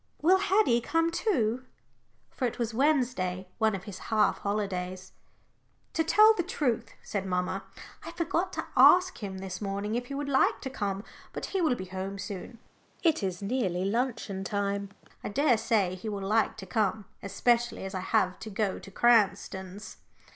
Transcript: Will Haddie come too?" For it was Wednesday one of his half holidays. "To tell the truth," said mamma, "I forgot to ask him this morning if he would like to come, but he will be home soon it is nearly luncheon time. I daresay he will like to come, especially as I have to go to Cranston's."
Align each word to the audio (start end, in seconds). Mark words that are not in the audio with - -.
Will 0.19 0.39
Haddie 0.39 0.81
come 0.81 1.11
too?" 1.11 1.63
For 2.31 2.47
it 2.47 2.57
was 2.57 2.73
Wednesday 2.73 3.47
one 3.59 3.75
of 3.75 3.83
his 3.83 3.99
half 4.09 4.39
holidays. 4.39 5.11
"To 5.93 6.03
tell 6.03 6.33
the 6.33 6.41
truth," 6.41 6.95
said 7.03 7.23
mamma, 7.23 7.65
"I 8.03 8.09
forgot 8.13 8.51
to 8.53 8.65
ask 8.75 9.19
him 9.19 9.37
this 9.37 9.61
morning 9.61 9.93
if 9.93 10.07
he 10.07 10.15
would 10.15 10.27
like 10.27 10.59
to 10.61 10.71
come, 10.71 11.03
but 11.33 11.45
he 11.53 11.61
will 11.61 11.75
be 11.75 11.85
home 11.85 12.17
soon 12.17 12.57
it 13.03 13.21
is 13.21 13.43
nearly 13.43 13.85
luncheon 13.85 14.43
time. 14.43 14.89
I 15.23 15.29
daresay 15.29 15.93
he 15.93 16.09
will 16.09 16.25
like 16.25 16.57
to 16.57 16.65
come, 16.65 17.05
especially 17.21 17.85
as 17.85 17.93
I 17.93 17.99
have 17.99 18.39
to 18.39 18.49
go 18.49 18.79
to 18.79 18.89
Cranston's." 18.89 19.97